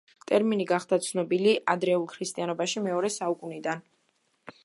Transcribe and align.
ტერმინი 0.29 0.63
გახდა 0.69 0.97
ცნობილი 1.07 1.53
ადრეულ 1.75 2.07
ქრისტიანობაში 2.15 2.85
მეორე 2.89 3.13
საუკუნიდან. 3.19 3.87